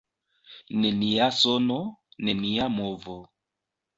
Nenia 0.85 1.27
sono, 1.41 1.77
nenia 2.29 2.65
movo. 2.79 3.19